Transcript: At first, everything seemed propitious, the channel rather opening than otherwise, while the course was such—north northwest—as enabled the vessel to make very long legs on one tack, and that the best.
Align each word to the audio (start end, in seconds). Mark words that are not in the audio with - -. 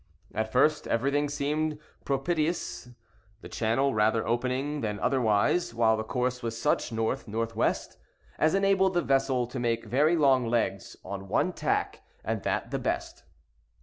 At 0.33 0.51
first, 0.51 0.87
everything 0.87 1.29
seemed 1.29 1.77
propitious, 2.05 2.89
the 3.41 3.47
channel 3.49 3.93
rather 3.93 4.25
opening 4.25 4.81
than 4.81 4.99
otherwise, 4.99 5.75
while 5.75 5.95
the 5.95 6.03
course 6.03 6.41
was 6.41 6.59
such—north 6.59 7.27
northwest—as 7.27 8.55
enabled 8.55 8.95
the 8.95 9.03
vessel 9.03 9.45
to 9.45 9.59
make 9.59 9.85
very 9.85 10.15
long 10.15 10.47
legs 10.47 10.95
on 11.05 11.27
one 11.27 11.53
tack, 11.53 12.01
and 12.23 12.41
that 12.41 12.71
the 12.71 12.79
best. 12.79 13.25